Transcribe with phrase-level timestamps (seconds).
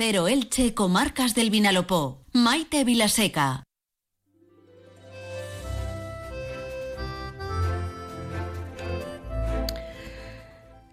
[0.00, 2.24] Cero Elche, Comarcas del Vinalopó.
[2.32, 3.64] Maite Vilaseca.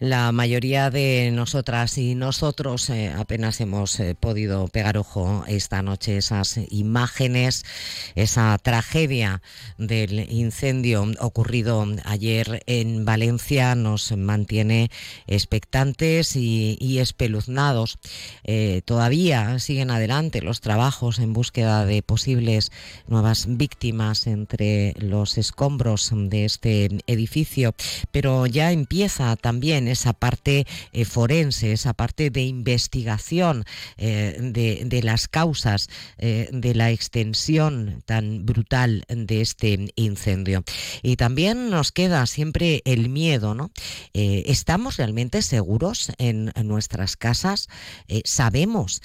[0.00, 6.16] La mayoría de nosotras y nosotros eh, apenas hemos eh, podido pegar ojo esta noche
[6.16, 7.66] esas imágenes,
[8.14, 9.42] esa tragedia
[9.76, 14.90] del incendio ocurrido ayer en Valencia nos mantiene
[15.26, 17.98] expectantes y, espeluznados.
[18.44, 22.72] Eh, todavía siguen adelante los trabajos en búsqueda de posibles
[23.06, 27.74] nuevas víctimas entre los escombros de este edificio,
[28.12, 33.64] pero ya empieza también esa parte eh, forense, esa parte de investigación
[33.98, 40.64] eh, de, las causas eh, de la extensión tan brutal de este incendio.
[41.02, 43.70] Y también nos queda siempre el miedo, ¿no?
[44.12, 47.68] ¿Estamos realmente seguros en, nuestras casas?
[48.24, 49.00] ¿Sabemos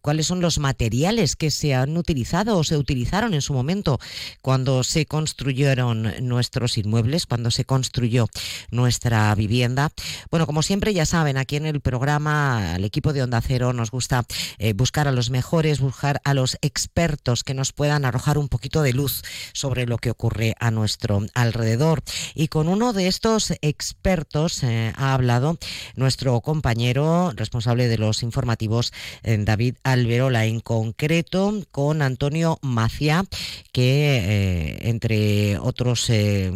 [0.00, 3.98] cuáles son los materiales que se han utilizado o se utilizaron en su momento
[4.40, 8.28] cuando se construyeron nuestros inmuebles, cuando se construyó
[8.70, 9.90] nuestra vivienda?
[10.30, 13.90] Bueno, como siempre ya saben, aquí en el programa, al equipo de Onda Cero nos
[13.90, 14.24] gusta
[14.58, 18.82] eh, buscar a los mejores, buscar a los expertos que nos puedan arrojar un poquito
[18.82, 22.02] de luz sobre lo que ocurre a nuestro alrededor.
[22.34, 25.58] Y con uno de estos expertos eh, ha hablado
[25.96, 33.24] nuestro compañero responsable de los informativos, eh, David Alberola, en concreto con Antonio Macia,
[33.72, 36.10] que entre otros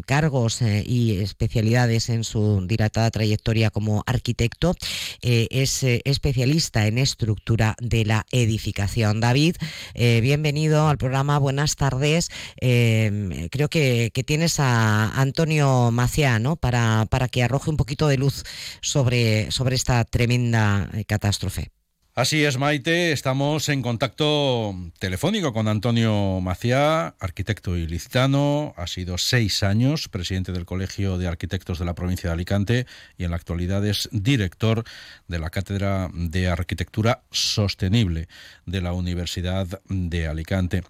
[0.04, 4.74] cargos y especialidades en su dilatada trayectoria, como arquitecto,
[5.22, 9.20] eh, es eh, especialista en estructura de la edificación.
[9.20, 9.56] David,
[9.94, 12.28] eh, bienvenido al programa, buenas tardes.
[12.60, 18.44] creo que, tienes a Antonio Maciano para, para que arroje un poquito de luz
[18.82, 21.70] sobre, sobre esta tremenda catástrofe.
[22.18, 23.12] Así es, Maite.
[23.12, 28.72] Estamos en contacto telefónico con Antonio Maciá, arquitecto ilicitano.
[28.78, 32.86] Ha sido seis años presidente del Colegio de Arquitectos de la provincia de Alicante
[33.18, 34.84] y en la actualidad es director
[35.28, 38.28] de la Cátedra de Arquitectura Sostenible
[38.64, 40.84] de la Universidad de Alicante.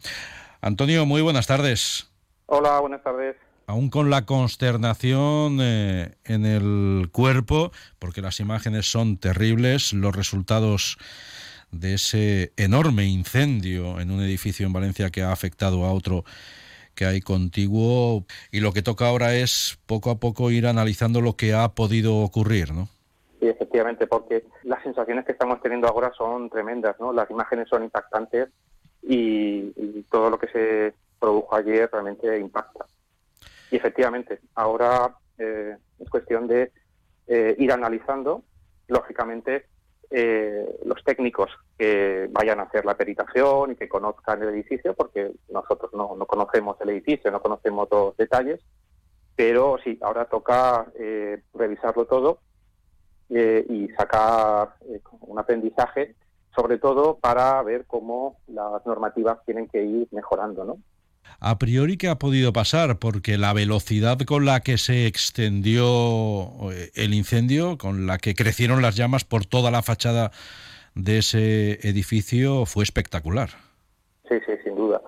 [0.61, 2.09] Antonio, muy buenas tardes.
[2.47, 9.19] Hola, buenas tardes aún con la consternación eh, en el cuerpo, porque las imágenes son
[9.19, 10.99] terribles, los resultados
[11.73, 16.25] de ese enorme incendio en un edificio en Valencia que ha afectado a otro
[16.95, 21.37] que hay contiguo y lo que toca ahora es poco a poco ir analizando lo
[21.37, 22.89] que ha podido ocurrir, ¿no?
[23.39, 27.13] Sí, efectivamente, porque las sensaciones que estamos teniendo ahora son tremendas, ¿no?
[27.13, 28.49] Las imágenes son impactantes
[29.03, 29.73] y
[30.11, 32.87] todo lo que se produjo ayer realmente impacta.
[33.71, 36.73] Y efectivamente, ahora eh, es cuestión de
[37.27, 38.45] eh, ir analizando,
[38.89, 39.67] lógicamente,
[40.11, 45.33] eh, los técnicos que vayan a hacer la peritación y que conozcan el edificio, porque
[45.49, 48.61] nosotros no, no conocemos el edificio, no conocemos los detalles,
[49.35, 50.87] pero sí, ahora toca
[51.53, 52.39] revisarlo todo
[53.29, 54.77] y sacar
[55.21, 56.15] un aprendizaje,
[56.55, 60.79] sobre todo para ver cómo las normativas tienen que ir mejorando, ¿no?
[61.41, 66.91] A priori qué ha podido pasar, porque la velocidad con la que se extendió eh,
[66.95, 70.31] el incendio, con la que crecieron las llamas por toda la fachada
[70.95, 73.51] de ese edificio fue espectacular.
[74.29, 75.01] Sí, sí, sin duda.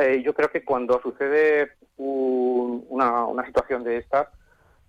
[0.00, 4.28] Eh, yo creo que cuando sucede una, situación de estas,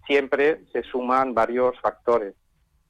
[0.08, 2.34] siempre se suman varios factores.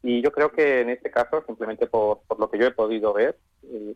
[0.03, 3.37] Y yo creo que en este caso, simplemente por, lo que yo he podido ver,
[3.63, 3.95] eh,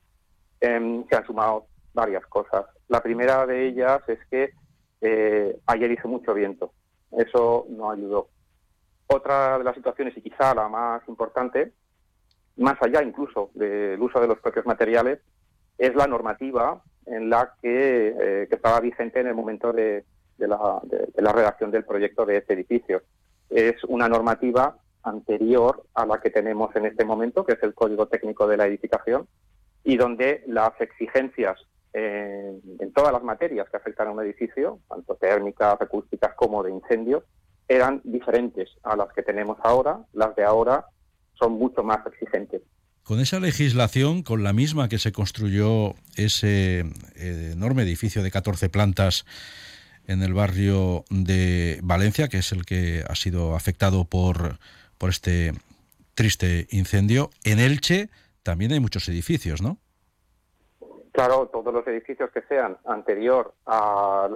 [0.62, 1.68] em, se han sumado
[2.00, 2.66] varias cosas.
[2.88, 4.54] La primera de ellas es que
[5.02, 6.72] eh, ayer hizo mucho viento.
[7.12, 8.30] Eso no ayudó.
[9.08, 11.74] Otra de las situaciones, y quizá la más importante,
[12.58, 15.20] más allá incluso del uso de los propios materiales,
[15.78, 20.06] es la normativa en la que, eh, estaba vigente en el momento de,
[20.38, 23.02] la, de, la redacción del proyecto de este edificio.
[23.50, 28.08] Es una normativa anterior a la que tenemos en este momento, que es el Código
[28.08, 29.28] Técnico de la Edificación,
[29.84, 31.58] y donde las exigencias
[31.94, 37.24] en, todas las materias que afectan a un edificio, tanto térmicas, acústicas como de incendio,
[37.68, 40.00] eran diferentes a las que tenemos ahora.
[40.14, 40.86] Las de ahora
[41.40, 42.62] son mucho más exigentes.
[43.04, 48.70] Con esa legislación, con la misma que se construyó ese eh, enorme edificio de 14
[48.70, 49.26] plantas
[50.06, 54.60] en el barrio de Valencia, que es el que ha sido afectado por,
[54.98, 55.54] por este
[56.16, 58.10] triste incendio, en Elche
[58.44, 59.78] también hay muchos edificios, ¿no?
[61.20, 64.30] Claro, todos los edificios que sean anterior a,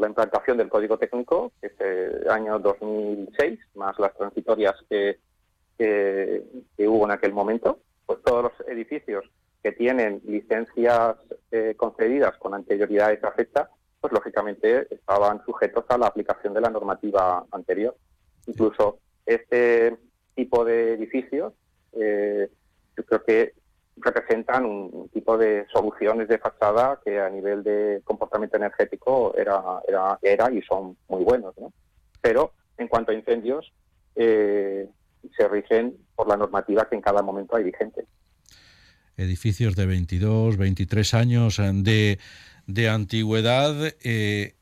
[0.00, 5.18] la implantación del Código Técnico, que es el año 2006, más las transitorias que,
[6.78, 9.26] hubo en aquel momento, pues todos los edificios
[9.62, 11.16] que tienen licencias
[11.50, 13.68] eh, concedidas con anterioridad a esa fecha,
[14.00, 17.94] pues lógicamente estaban sujetos a la aplicación de la normativa anterior.
[18.46, 19.94] Incluso este
[20.34, 21.52] tipo de edificios,
[21.92, 22.48] eh,
[22.96, 23.63] yo creo que
[23.96, 30.18] representan un tipo de soluciones de fachada que a nivel de comportamiento energético era, era,
[30.22, 31.54] era y son muy buenos.
[31.58, 31.72] ¿no?
[32.20, 33.72] Pero en cuanto a incendios,
[34.16, 34.88] eh,
[35.36, 38.04] se rigen por la normativa que en cada momento hay vigente.
[39.16, 42.18] Edificios de 22, 23 años de,
[42.66, 44.54] de antigüedad, eh,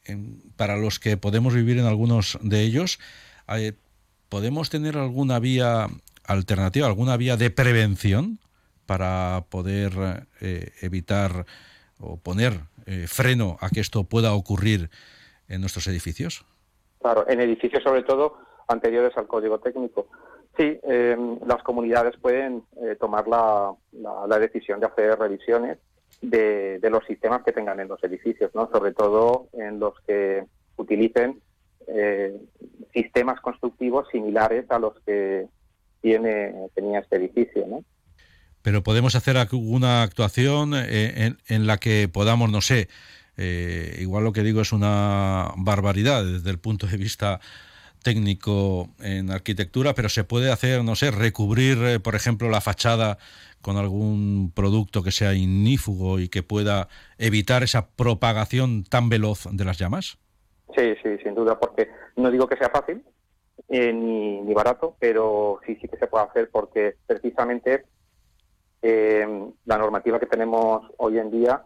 [0.57, 2.99] para los que podemos vivir en algunos de ellos,
[3.49, 3.73] eh,
[4.29, 5.89] ¿podemos tener alguna vía
[6.25, 8.39] alternativa, alguna vía de prevención
[8.87, 11.47] para poder eh, evitar
[12.01, 12.53] o poner
[13.07, 14.91] freno a que esto pueda ocurrir
[15.49, 16.45] en nuestros edificios?
[17.01, 18.39] Claro, en edificios sobre todo
[18.69, 20.09] anteriores al código técnico.
[20.57, 25.79] Sí, eh, las comunidades pueden eh, tomar la, la, decisión de hacer revisiones
[26.21, 28.69] de, de, los sistemas que tengan en los edificios, ¿no?
[28.71, 30.45] sobre todo en los que
[30.77, 31.41] utilicen
[31.87, 32.39] eh,
[32.93, 35.49] sistemas constructivos similares a los que
[36.03, 37.67] tiene, tenía este edificio.
[37.67, 37.83] ¿no?
[38.63, 42.89] Pero podemos hacer alguna actuación en, en la que podamos, no sé,
[43.99, 47.41] igual lo que digo es una barbaridad desde el punto de vista
[48.03, 53.19] técnico en arquitectura, pero se puede hacer, no sé, recubrir, eh, por ejemplo, la fachada
[53.61, 56.89] con algún producto que sea inífugo y que pueda
[57.19, 60.19] evitar esa propagación tan veloz de las llamas?
[60.77, 63.05] Sí, sí, sin duda, porque no digo que sea fácil
[63.69, 67.85] eh, ni, ni, barato, pero sí, sí que se puede hacer porque precisamente
[68.83, 69.27] eh,
[69.65, 71.65] la normativa que tenemos hoy en día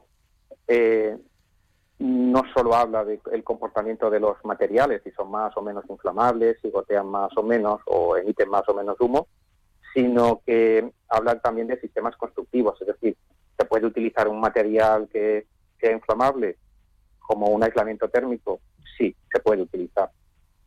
[1.98, 6.70] no solo habla del comportamiento de los materiales, si son más o menos inflamables, si
[6.70, 9.28] gotean más o menos o emiten más o menos humo,
[9.94, 13.16] sino que habla también de sistemas constructivos, es decir,
[13.58, 15.46] se puede utilizar un material que
[15.80, 16.58] sea inflamable
[17.18, 18.60] como un aislamiento térmico,
[18.98, 20.10] sí, se puede utilizar.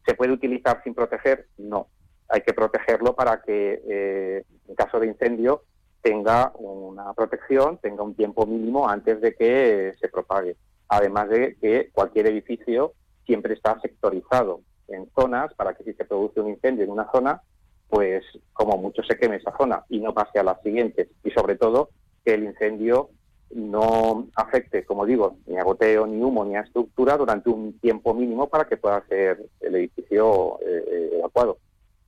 [0.06, 1.48] ¿Se puede utilizar sin proteger?
[1.58, 1.88] No.
[2.28, 5.64] Hay que protegerlo para que eh, en caso de incendio
[6.02, 10.56] tenga una protección, tenga un tiempo mínimo antes de que se propague
[10.90, 12.94] además de que cualquier edificio
[13.26, 17.42] siempre está sectorizado en zonas para que si se produce un incendio en una zona,
[17.88, 18.24] pues
[18.54, 21.08] como mucho se queme esa zona y no pase a las siguientes.
[21.24, 21.90] Y sobre todo
[22.26, 23.12] que el incendio
[23.52, 28.14] no afecte, como digo, ni a goteo, ni humo, ni a estructura durante un tiempo
[28.14, 31.60] mínimo para que pueda ser el edificio eh, eh, evacuado.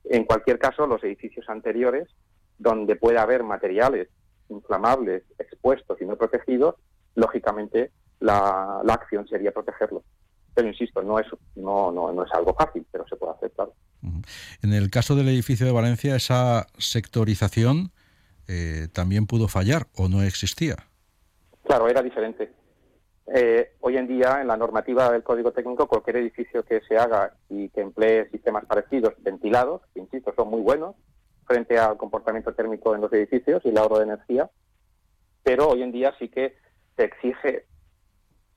[0.04, 2.08] En cualquier caso, los edificios anteriores,
[2.62, 4.08] donde puede haber materiales
[4.48, 6.76] inflamables expuestos y no protegidos,
[7.14, 10.04] lógicamente la, acción sería protegerlo.
[10.54, 11.26] Pero insisto, no es,
[11.56, 13.74] no, no, no es algo fácil, pero se puede hacer, claro.
[14.62, 17.90] En el caso del edificio de Valencia, esa sectorización
[18.48, 20.76] eh, también pudo fallar o no existía.
[21.64, 22.52] Claro, era diferente.
[23.34, 27.34] Eh, hoy en día, en la normativa del Código Técnico, cualquier edificio que se haga
[27.48, 30.96] y que emplee sistemas parecidos, ventilados, que insisto, son muy buenos
[31.46, 34.50] frente al comportamiento térmico en los edificios y el ahorro de energía,
[35.42, 36.56] pero hoy en día sí que
[36.96, 37.66] se exige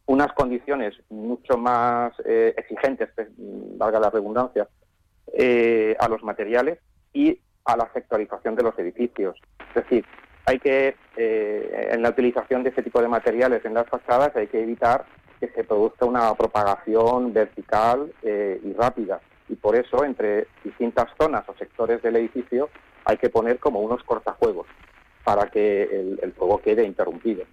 [0.08, 4.68] unas condiciones mucho más eh, exigentes, valga la redundancia,
[5.34, 6.80] eh, a los materiales
[7.12, 9.40] y a la sectorización de los edificios.
[9.70, 10.06] Es decir,
[10.46, 14.48] hay que, eh, en la utilización de ese tipo de materiales en las fachadas, hay
[14.48, 15.06] que evitar
[15.40, 19.20] que se produzca una propagación vertical y rápida.
[19.50, 22.70] Y por eso, entre distintas zonas o sectores del edificio,
[23.06, 24.68] hay que poner como unos cortafuegos
[25.24, 25.84] para que
[26.22, 27.46] el fuego quede interrumpido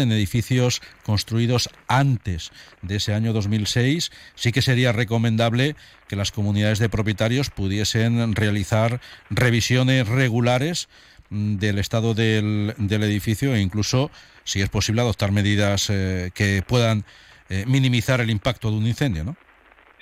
[0.00, 2.50] en edificios construidos antes
[2.82, 5.76] de ese año 2006, sí que sería recomendable
[6.08, 8.98] que las comunidades de propietarios pudiesen realizar
[9.30, 10.88] revisiones regulares
[11.30, 14.10] mm, del estado del, edificio e incluso,
[14.42, 17.04] si es posible, adoptar medidas eh, que puedan
[17.48, 19.36] eh, minimizar el impacto de un incendio, ¿no?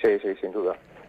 [0.01, 0.52] Sí, sí, duda.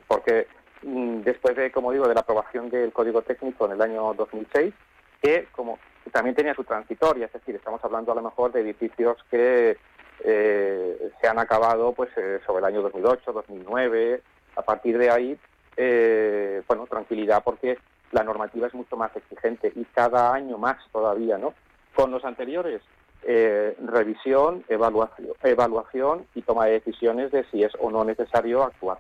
[0.07, 0.47] Porque
[0.83, 4.75] mm, después de, como digo, de la aprobación del Código Técnico en el año 2006,
[5.23, 5.79] que, como
[6.13, 9.77] también tenía su transitoria, es decir, estamos hablando a lo mejor de edificios que
[10.23, 14.23] eh, se han acabado pues eh, sobre el año 2008, 2009,
[14.57, 15.39] a partir de ahí,
[15.77, 17.79] eh, bueno, tranquilidad porque
[18.13, 21.55] la normativa es mucho más exigente y cada año más todavía, ¿no?
[21.95, 22.83] Con los anteriores,
[23.27, 28.99] revisión, evaluación, evaluación y toma de decisiones de si es o no necesario actuar.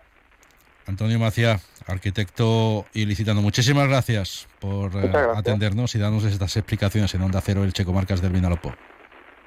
[0.86, 7.40] Antonio Macía, arquitecto ilicitano, muchísimas gracias por eh, atendernos y darnos estas explicaciones en Onda
[7.40, 8.74] Cero, el Checo Marcas del Vinalopó.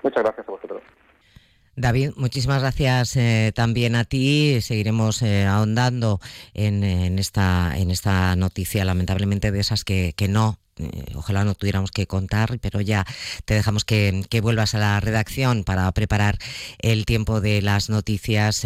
[0.04, 0.82] Muchas gracias a vosotros.
[1.76, 4.62] David, muchísimas gracias eh, también a ti.
[4.62, 6.20] Seguiremos eh, ahondando
[6.56, 6.84] en,
[7.20, 10.58] esta, en esta noticia, lamentablemente de esas que, que no
[11.16, 13.06] ojalá no tuviéramos que contar, pero ya
[13.46, 16.38] te dejamos que, vuelvas a la redacción para preparar
[16.80, 18.66] el tiempo de las noticias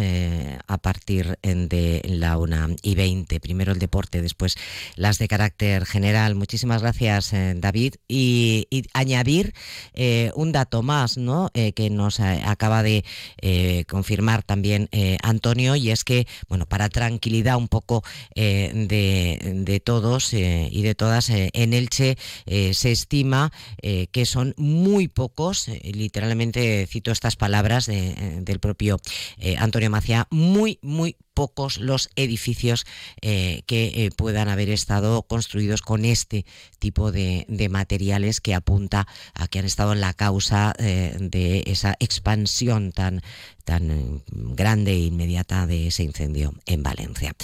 [0.66, 3.40] a partir de la una y 20.
[3.40, 4.56] Primero el deporte, después
[4.96, 6.34] las de carácter general.
[6.34, 7.94] Muchísimas gracias, David.
[8.08, 9.54] Y, añadir
[10.34, 11.50] un dato más, ¿no?
[11.52, 13.04] que nos acaba de
[13.88, 14.88] confirmar también
[15.22, 18.04] Antonio, y es que, bueno, para tranquilidad un poco
[18.34, 22.01] de, todos y de todas, en Elche
[22.44, 28.98] se estima que son muy pocos, literalmente cito estas palabras del propio
[29.58, 32.84] Antonio Macía, muy, muy pocos los edificios
[33.20, 36.44] eh, que eh, puedan haber estado construidos con este
[36.78, 41.96] tipo de, materiales que apunta a que han estado en la causa eh, de esa
[42.00, 43.22] expansión tan,
[43.64, 47.34] tan grande e inmediata de ese incendio en Valencia.